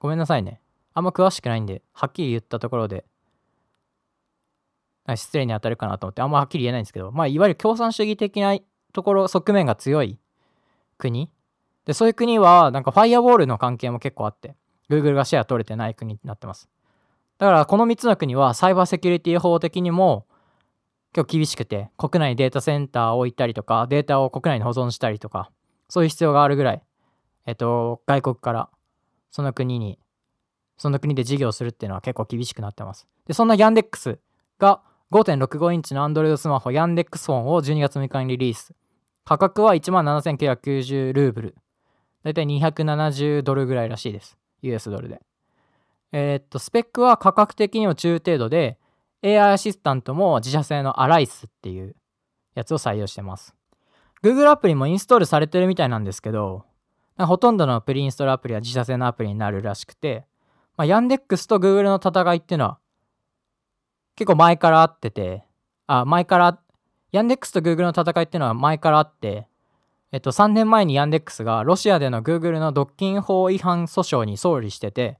[0.00, 0.60] ごめんなさいね。
[0.94, 3.04] あんま詳しくないんで、はっきり言ったところで、
[5.14, 8.58] 失礼に当たるかなと思って、あんまはっきり言えないんですけど、まあ、いわゆる共産主義的な
[8.92, 10.18] ところ、側面が強い
[10.98, 11.30] 国。
[11.84, 14.56] で、そういう国は、なんかファイアウォールの関係も結構あって、
[14.90, 16.68] Google がシェア取れてない国になってます。
[17.38, 20.26] だから、この3つの国は、サイバーセキュリティ法的にも、
[21.12, 25.50] 結構厳しくて、国内にデータセンターを置いたりとか、データを国内に保存したりとか、
[25.88, 26.82] そういう必要があるぐらい、
[27.46, 28.68] えっと、外国から
[29.36, 29.98] その国に、
[30.78, 33.06] その国で事業するっていうのは結構厳しくなってます。
[33.26, 34.18] で、そんなヤンデックス
[34.58, 38.74] が5.65インチの Android スマホヤンデックスフォンを12月6日にリリース。
[39.26, 41.56] 価格は17,990ルーブル。
[42.24, 44.38] だいたい270ドルぐらいらしいです。
[44.62, 45.20] US ドルで。
[46.12, 48.78] えー、っと、スペックは価格的にも中程度で、
[49.22, 51.96] AI アシスタントも自社製のアライスっていう
[52.54, 53.54] やつを採用してます。
[54.22, 56.64] Google アプリもインストールされてるみたいなんですけど、
[57.18, 60.26] ほとんどのプリインストールアプリは自社製のアプリになるらしくて、
[60.76, 62.78] まあ、ヤンデックスと Google の戦いっていうのは
[64.16, 65.44] 結構前からあってて、
[65.86, 66.58] あ、前から、
[67.12, 69.46] ヤンデックスと Google の戦いっていうのは前からあって、
[70.10, 75.18] えっと、3年前にヤンデックスがロシアでの Google の独禁法違反訴訟に勝利してて、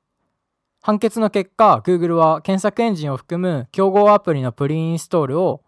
[0.87, 5.65] 判決の結果、Google は検索エンジンを含む競合アプリのプリインストールを、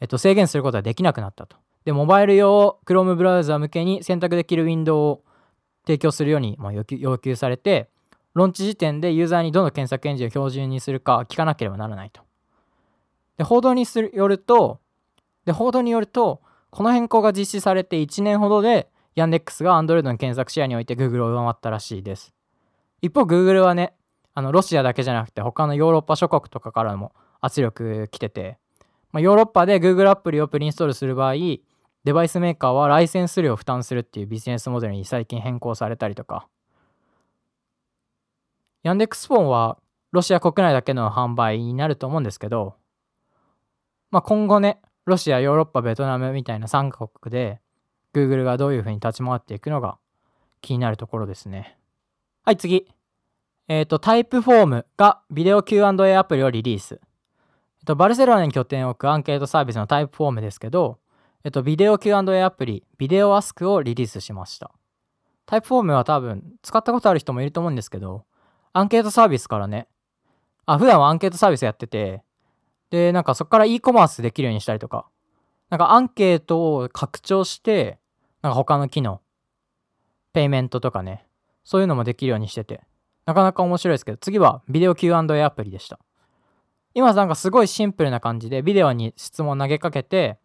[0.00, 1.58] えっと、制限することができなくなったと。
[1.84, 5.22] で、モバイル用 Chrome ブラウザ向けに選択できるウィンドウを
[5.84, 7.90] 提供するように要求されて、
[8.32, 12.22] ローンチ時点でユーザーにどの検索エンジンを標準にするか聞かなければならないと。
[13.36, 14.80] で、報道によると、
[15.44, 22.32] で、報道によると、この変更が実施されて1年ほどで、ヤンデックスが Android の検索シェアにおいて Google を上回ったらしいです。
[23.02, 23.92] 一方、Google はね、
[24.34, 28.58] あの、ロシアだけじゃなくて、他のヨーロッパ諸国とかからも圧力来てて、
[29.12, 31.34] まあ、ヨーロッパで Google アプリをプリインストールする場合、
[32.04, 36.48] デバイスメーカーはライセンス料を負担するっていうビジネスモデルに最近変更されたりとか、
[38.82, 39.78] ヤンデックスフォンは
[40.10, 42.74] ロシア国内だけの販売になると思うんですけど、
[44.10, 47.60] まあ、今後ね、ロシア、ヨーロッパ、ベトナムみたいな3カ国で
[48.12, 49.98] Google がどういうふうに立ち回っていくのが
[50.60, 51.78] 気になるところですね。
[52.44, 52.86] はい、次。
[53.68, 56.94] えっ、ー、と、タイプフォームがビデオ Q&A アプリをリリース。
[56.94, 57.00] えっ、
[57.86, 60.98] と、バルセロナに拠点を置くアンケートサービスのタイプフォームですけど、
[61.44, 64.70] えっと、ビデオ Q&A アプリ、ビデオアスクをリリースしました。
[65.46, 68.24] タイプフォームは多分、使ったことある人もいると思うんですけど、
[68.72, 69.88] アンケートサービスからね、
[70.66, 72.22] あ、普段はアンケートサービスやってて、
[72.90, 75.06] で、なんかそこから e コマースできるようにしたりとか、
[75.70, 77.98] なんかアンケートを拡張して、
[78.42, 79.20] なんか他の機能、
[80.32, 81.26] ペイメントとかね、
[81.64, 82.82] そういうのもできるようにしてて、
[83.26, 85.98] なかなか面白いですけど、次はビデオ Q&A アプリでした。
[86.94, 90.38] 今なんかすごいシンプルな感じで、ビデオに質問投げかけて、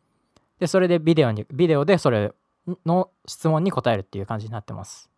[0.59, 2.33] で、それでビデオに、ビデオでそれ
[2.85, 5.09] の質問に答えるっていう感じになってます。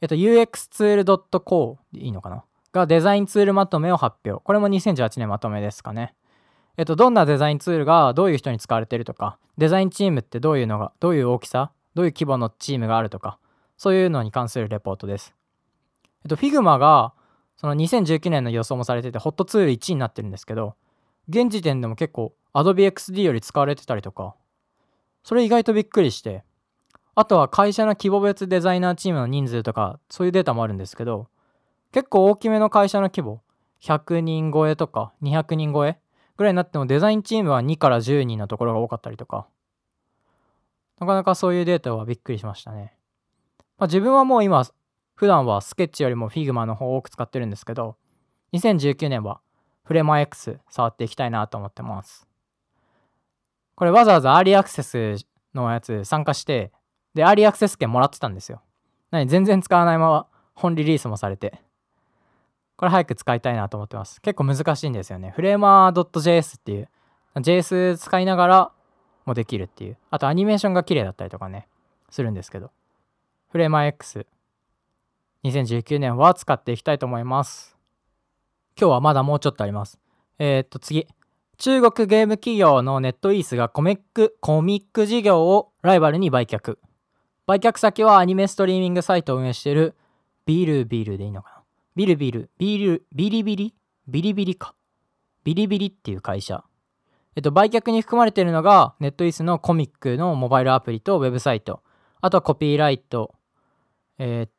[0.00, 2.44] えっと、uxtool.co でいいのかな？
[2.72, 4.42] がデザインツールまとめを発表。
[4.42, 6.14] これも2018年まとめですかね。
[6.76, 13.38] えっと、どんなデザインツールがどういう人に使われてるとか、デザインチームってどういうのが、どういう大きさ、どういう規模のチームがあるとか、
[13.76, 15.34] そういうのに関するレポートです。
[16.24, 17.12] えっと、Figma が、
[17.56, 20.74] その2019年の予想もされてて、ホットツール1位になってるんですけど、
[21.28, 24.34] 現時点でも結構 Adobe XD より使われてたりとか、
[25.22, 26.44] それ意外とびっくりして、
[27.14, 31.28] あとは会社の規模別デザイナーチームの人数とか、そういうデータもあるんですけど、
[31.92, 33.42] 結構大きめの会社の規模、
[33.82, 35.98] 100人超えとか200人超え
[36.36, 39.48] ぐらいになってもデザインチームは2から10人のところが多かったりとか、
[41.00, 42.94] なかなかそういうデータはびっくりしましたね。
[43.78, 44.64] まあ、自分はもう今、
[45.18, 47.96] 普段はスケッチよりも Figma の方を多く使ってるんですけど、
[48.52, 49.40] 2019年は
[49.82, 52.28] フレマ X 触っていきたいなと思ってます。
[53.74, 55.16] これわざわざアーリーアクセス
[55.54, 56.70] のやつ参加して、
[57.14, 58.62] で、アーリーアクセス券もらってたんですよ。
[59.10, 61.60] なに全然使わないまま本リリースもされて。
[62.76, 64.20] これ早く使いたいなと思ってます。
[64.20, 65.32] 結構難しいんですよね。
[65.34, 66.88] フレーマー .js っていう、
[67.34, 68.72] JS 使いながら
[69.26, 69.96] もできるっていう。
[70.10, 71.66] あとアニメーションが綺麗だったりとかね、
[72.08, 72.70] するんですけど。
[73.50, 74.24] フレーマー X。
[75.44, 77.76] 2019年は使っていきたいと思います。
[78.78, 79.98] 今日はまだもうちょっとあります。
[80.38, 81.06] えー、っと次。
[81.58, 86.78] 中国ゲーム企業のネットイースがコミック、コミック事業をライバルに売却。
[87.46, 89.96] 売却先はアニメストリーミングサイトを運営している
[90.46, 91.62] ビルビルでいいのかな？
[91.96, 93.74] ビルビル、ビル、ビリビリ？
[94.06, 94.74] ビリビリか。
[95.44, 96.62] ビリビリっていう会社。
[97.34, 101.82] えっと、売却に含まれているのが、ネットイースのコミックのモバイルアプリとウェブサイト。
[102.20, 103.34] あとはコピーライト。
[104.18, 104.57] えー、コ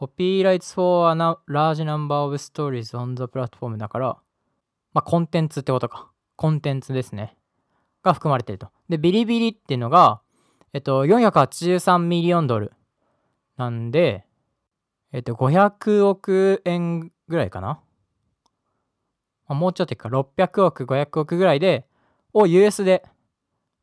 [0.00, 1.14] コピーライト for a
[1.46, 4.06] large number of stories on the platform だから、
[4.94, 6.10] まあ、コンテンツってことか。
[6.36, 7.36] コンテンツですね。
[8.02, 8.70] が含まれてると。
[8.88, 10.22] で、ビリビリっていうのが、
[10.72, 12.72] えっと、483ミリオンドル
[13.58, 14.24] なんで、
[15.12, 17.68] えっと、500億円ぐらいかな。
[17.68, 17.82] ま
[19.48, 21.84] あ、もうちょっといくか、600億、500億ぐらいで、
[22.32, 23.04] を US で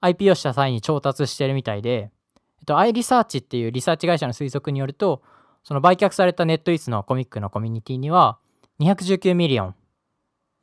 [0.02, 2.10] IP をした際に調達してるみたいで、
[2.58, 5.22] えっと、iResearch っていうリサーチ会社の推測によると、
[5.68, 8.38] その売却された NetEase のコミックのコミュニティには、
[8.80, 9.76] 219 million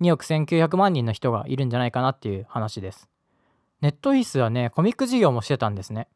[0.00, 3.10] 2億1900万人の人がいるんじゃないかなっていう話です。
[3.82, 6.08] NetEase はね、コミック事業もしてたんですね。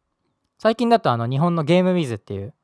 [0.58, 2.54] 最近だとあの日本のゲームウィズっていう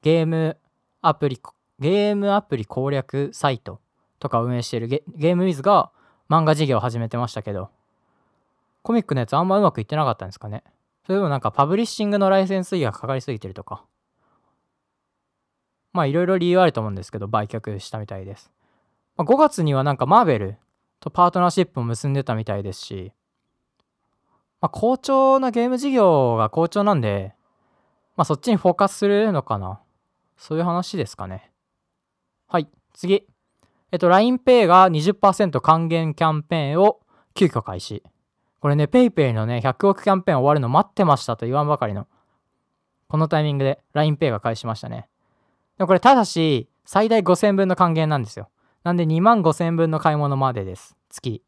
[0.00, 0.56] ゲーム
[1.02, 1.38] アプリ、
[1.78, 3.78] ゲームアプリ攻略サイト
[4.18, 5.90] とか運営してるゲゲームウィズが
[6.30, 7.68] 漫画事業を始めてましたけど、
[8.80, 10.64] コミックのやつあんまうまくいってなかったんですかね。
[11.04, 13.84] それでもなんかパブリッシングのライセンス費がかかりすぎてるとか。
[15.96, 18.52] まあいろいろ理由あると思うんですけど、売却したみたいです。
[19.16, 20.56] まあ、5月にはなんかマーベル
[21.00, 23.12] とパートナーシップも結んでたみたいですし、
[24.60, 27.34] まあ、好調なゲーム事業が好調なんで、
[28.16, 29.80] まあ、そっちにフォーカスするのかな？
[30.36, 31.50] そういう話ですかね。
[32.46, 33.26] はい、次。
[33.92, 37.00] えっと、LINEPay が20%還元キャンペーンを
[37.34, 38.02] 急遽開始。
[38.60, 42.06] これね、PayPay のね、100億キャンペーン終わるの待ってましたと言わんばかりの。
[43.08, 45.08] このタイミングで LINEPay が開始しましたね。
[45.78, 48.48] でもこれただし、最大5000分の還元なんですよ。
[48.84, 50.96] なんで2万5000分の買い物までです。
[51.10, 51.42] 月。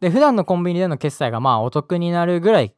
[0.00, 2.74] で、普段のコンビニでの決済がまあお得になるぐらい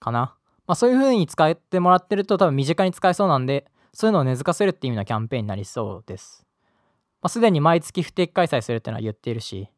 [0.00, 0.36] かな。
[0.66, 6.44] まあそういう風に使ってもらってると多分身近に使えそうなんで、そういうのを根付かせるっていう意味のキャンペーンになりそうです。
[7.22, 9.70] まあ、すでに毎月不定期開催するってのは言っているし、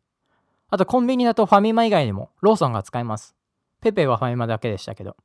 [0.70, 3.36] あとコンビニだとファミマ以外にもローソンが使えます。
[3.80, 5.16] ペペはファミマだけでしたけど。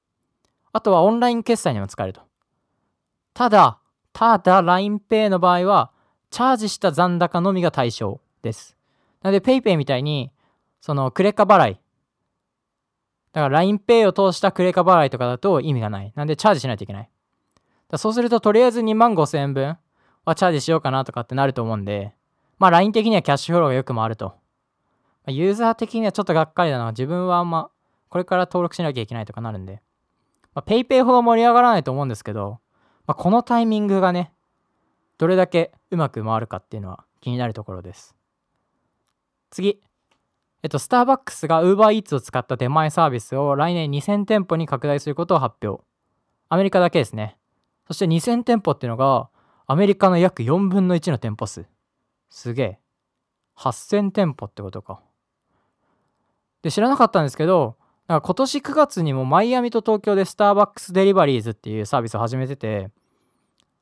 [0.72, 2.22] あとはオンライン決済にも使えると。
[3.34, 3.80] ただ、
[4.14, 5.92] ただ LINEPay の場合は、
[6.30, 8.78] チャージした残高のみが対象です。
[9.22, 10.32] なので PayPay みたいに、
[10.82, 11.80] そのクレカ払い。
[13.34, 16.14] だから LINEPay を通したクレカ払いとかだと意味がない。
[16.16, 17.10] なんでチャージしないといけない。
[17.90, 19.78] だそうするととりあえず2万5千円分
[20.26, 22.14] はチャージしようかなとかってなると思うんで、
[22.60, 24.36] まあ LINE 的にはキャッシュフローがよく回ると。
[25.28, 26.90] ユーザー的にはちょっとがっかりだな。
[26.92, 27.70] 自分はあんま、
[28.10, 29.82] これから登録しなきゃいけないとかなるんで。
[30.54, 32.60] まあ、PayPay ほど盛り上がらないと思うんですけど、
[33.06, 34.32] まあ、このタイミングがね、
[35.18, 38.16] どれだけうまく回るかっていうのは気になるところです。
[39.50, 39.82] 次。
[40.64, 45.84] えっと、スターバックスが UberEats を使った出前サービスを来年2000店舗に拡大することを発表。
[46.48, 47.38] アメリカだけですね。
[47.88, 49.30] そして2000店舗っていうのが、
[49.68, 51.66] アメリカの約4分の1の店舗数。
[52.30, 52.80] すげえ。
[53.58, 55.02] 8000店舗ってことか。
[56.62, 57.76] で、知らなかったんですけど、
[58.08, 62.90] なんか今年9月にもマイアミと東京でスターバックスデリバリーズっていうサービスを始めてて、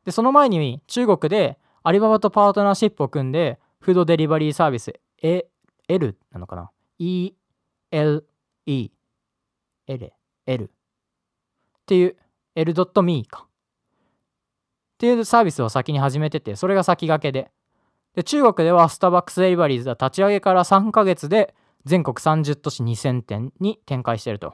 [0.05, 5.47] で、その前に中国でアリババとパートナーシップを組んで、フードデリバリーサービス、え、
[5.88, 7.34] L なのかな ?E、
[7.89, 8.27] L、
[8.67, 8.89] E、
[9.88, 10.13] L、
[10.45, 10.69] L っ
[11.86, 12.15] ていう、
[12.55, 13.45] L.me か。
[13.45, 13.47] っ
[14.99, 17.51] ていうサービスを先に始めてて、それが先駆けで。
[18.15, 21.55] で、中国ではスターバックスデリバリーズは立ち上げから3ヶ月で
[21.86, 24.54] 全国30都市2000店に展開してると。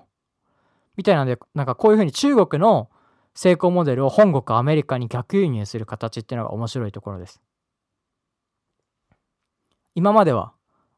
[0.95, 2.89] みたいなんで、なんかこういうふうに中国の
[3.35, 7.39] 成功モデルを本国アメリカに逆輸入する形っていうのが面白いところです。
[9.93, 10.53] 今までは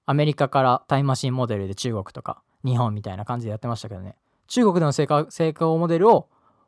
[0.05, 4.15] アメリカからタイムマシンモデルで中国とか日本みたいな感じでやってましたけどね
[4.47, 6.27] 中国での成功モデルを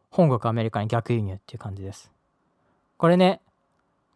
[0.09, 2.11] 本国アメリカに逆輸入っていう感じです。
[2.97, 3.41] これね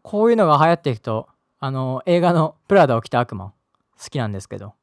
[0.01, 1.27] こういうのが流行っていくと
[1.60, 3.53] あの映画の「プラダを着た悪魔」
[4.01, 4.73] 好きなんですけど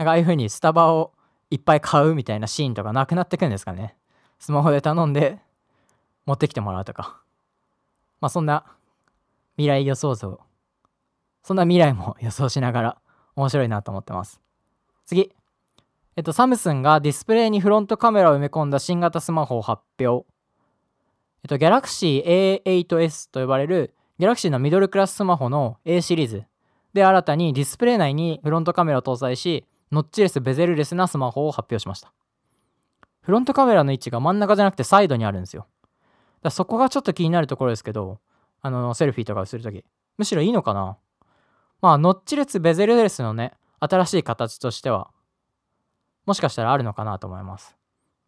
[0.00, 1.12] なんかああいう風にスタバを
[1.50, 3.96] いっぱい買うみたいなシーンとかなくなってくんですかね
[4.38, 5.38] スマホで頼んで
[6.24, 7.20] 持ってきてもらうとか。
[8.18, 8.64] まあそんな
[9.56, 10.38] 未来予想図
[11.42, 12.98] そんな未来も予想しながら
[13.36, 14.40] 面白いなと思ってます。
[15.04, 15.34] 次。
[16.16, 20.26] えっと、サムスンがディスプレイにフロントカメラを埋め込んだ新型スマホを発表。
[21.44, 22.24] えっと、Galaxy
[22.64, 26.44] A8S と呼ばれる Galaxy のミドルクラススマホの A シリーズ
[26.94, 32.12] で新たにディスプレイ内にフロントカメラを搭載し、ノッチレス、ベゼルレスなスマホを発表しました。
[33.22, 35.66] フロントカメラの位置が真ん中じゃなくてサイドにあるんですよ。
[36.42, 38.20] だそこがちょっと気になるところですけど、
[38.62, 39.84] あの、セルフィーとかをするとき。
[40.16, 40.96] むしろいいのかな
[41.80, 45.10] まあ、ノッチ列ベゼルレスのね、新しい形としては、
[46.26, 47.76] もしかしたらあるのかなと思います。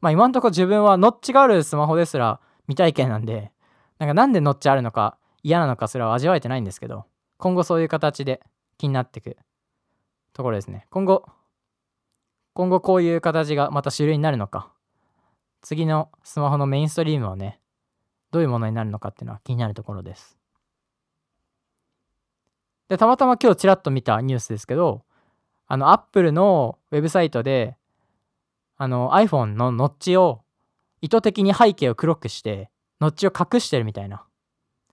[0.00, 3.52] まあ、今んとこ自分はノッチがあるスマホですら未体験なんで、
[3.98, 7.04] なんかなんでノッチあるのか嫌なのかすら味わえてないんですけど、
[7.36, 8.40] 今後そういう形で
[8.78, 9.36] 気になってく
[10.32, 10.86] ところですね。
[10.90, 11.24] 今後、
[12.54, 14.70] 今後こういう形がまた主流になるのか、
[15.62, 17.60] 次のスマホのメインストリームをね、
[18.30, 20.38] どういうものになるのかっていうのは気になるところです。
[22.88, 25.02] で、たまたま今日ちらっと見たニュースですけど、
[25.66, 27.76] あの、Apple のウェブサイトで、
[28.76, 30.42] あの、iPhone のノッチを
[31.00, 34.24] 意図的に背景を黒くして、ノッチを隠してるみたいな。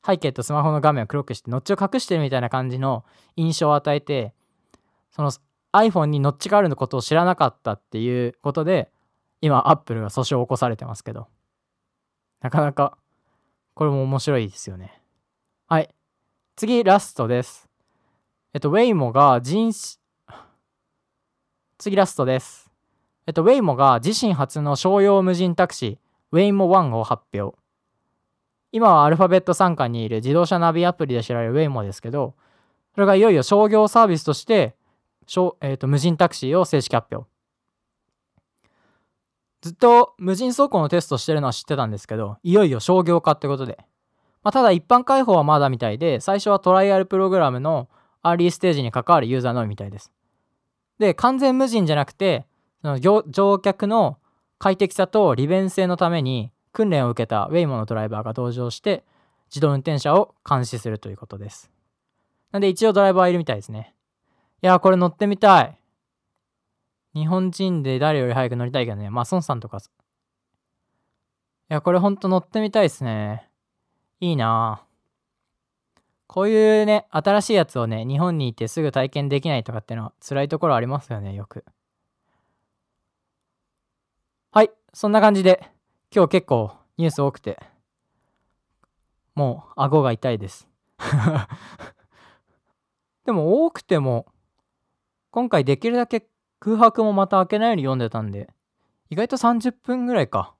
[0.06, 3.04] 背景とスマホの画面を黒くして、ノッチを隠してるみたいな感じの
[3.36, 4.34] 印象を与えて、
[5.12, 5.32] その
[5.74, 8.92] iPhone にノッチがあるのことを知らなかったっていうことで、
[9.42, 11.28] 今、Apple が訴訟を起こされてますけど、
[12.42, 12.98] なかなか
[13.80, 15.02] これも面白いですよね。
[15.68, 15.90] はい。
[16.58, 17.70] 次、ラストです。
[18.54, 19.72] えっと、ウェイモが人
[21.78, 22.70] 次ラストです。
[23.26, 25.98] えっと、ウェイモが自身初の商用無人タクシー、
[26.34, 27.58] ウェイモ1を発表。
[28.74, 32.36] 今はアルファベット傘下にいる自動車ナビアプリで知られるウェイモですけど、
[32.96, 34.76] それがいよいよ商業サービスとして、
[35.62, 37.30] えーと無人タクシーを正式発表。
[39.62, 43.78] ずっと無人走行のテストしてるのは知ってたんですけど、いよいよ商業化ってことで。
[44.42, 47.90] まあ、ただ一般開放はまだみたいで、最初はトライアルプログラムの
[48.22, 50.12] アーリーステージに関わるユーザーのみみたいです。
[50.98, 52.46] で、完全無人じゃなくて、
[52.82, 54.18] その乗客の
[54.58, 59.04] 快適さと利便性のために訓練を受けたウェイモのドライバーが登場して
[59.50, 61.70] 自動運転車を監視するということです。
[62.52, 63.94] なんで一応ドライバーいるみたいですね。
[64.62, 65.78] いやこれ乗ってみたい。
[67.14, 69.10] 日本人で誰より早く乗りたいけどね。
[69.10, 69.78] まあ、孫さんとか。
[69.78, 69.82] い
[71.70, 73.50] や、これほんと乗ってみたいっすね。
[74.20, 74.84] いいな
[76.28, 81.66] こういうね、新しいやつをね、日本にいてすぐ体験できないとかってのは辛いところありますよね、よく。
[84.52, 85.72] はい、そんな感じで、
[86.14, 87.60] 今日結構ニュース多くて、
[89.34, 90.68] もう顎が痛いです。
[93.26, 94.28] でも多くても、
[95.32, 96.28] 今回できるだけ
[96.60, 98.50] 空白もまた開けないように読んでたんで、
[99.10, 100.54] 意外と30分ぐらいか。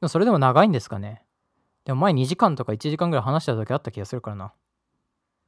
[0.00, 1.24] でもそれでも長いんですかね。
[1.84, 4.52] でも前2時間とか1時間ぐらい話した時あった気がするからな。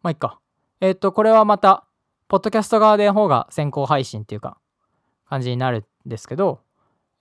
[0.02, 0.40] まあいっか。
[0.80, 1.86] えっ、と、これはまた、
[2.28, 4.58] ポッドキャスト側で方が先行配信っていうか、
[5.28, 6.60] 感じになるんですけど、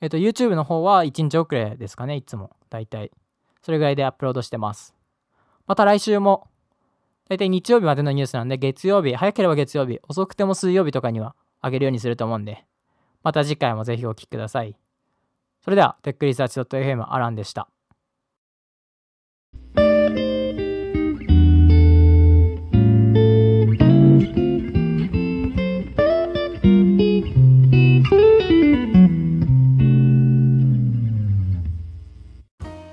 [0.01, 2.55] えっ、と、YouTube の方は1日遅れですかね、いつも。
[2.69, 3.11] だいたい。
[3.61, 4.93] それぐらいでアップロードしてます。
[5.67, 6.47] また来週も、
[7.27, 12.65] だいたい日曜日までのニュースなんで、月曜日、早ければ月曜日、遅くても水曜日とかにはあげるようにすると思うんで、
[13.23, 14.75] また次回もぜひお聴きください。
[15.63, 17.67] それでは、テックリサーチ .fm アランでした。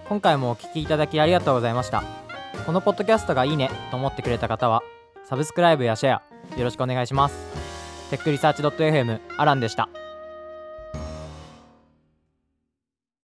[0.09, 2.03] 今回もお聴きいただきありがとうございました。
[2.64, 4.82] このポッドキャストがいいねと思ってくれた方は、
[5.28, 6.20] サブスクライブやシェ
[6.54, 7.34] ア、よろしくお願いします。
[8.10, 9.88] テックリサーチ .fm アランでした。